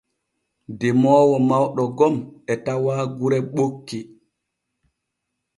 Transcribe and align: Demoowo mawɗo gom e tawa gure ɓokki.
Demoowo 0.79 1.35
mawɗo 1.49 1.83
gom 1.97 2.15
e 2.51 2.53
tawa 2.65 2.93
gure 3.17 3.39
ɓokki. 3.53 3.99